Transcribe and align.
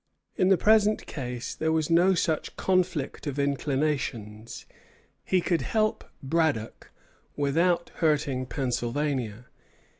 In 0.35 0.47
the 0.49 0.57
present 0.57 1.05
case 1.05 1.53
there 1.53 1.71
was 1.71 1.91
no 1.91 2.15
such 2.15 2.55
conflict 2.57 3.27
of 3.27 3.37
inclinations; 3.37 4.65
he 5.23 5.41
could 5.41 5.61
help 5.61 6.03
Braddock 6.23 6.89
without 7.35 7.91
hurting 7.97 8.47
Pennsylvania. 8.47 9.45